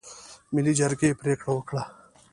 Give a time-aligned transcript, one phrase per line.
[0.53, 1.83] ملي جرګې پرېکړه وکړه.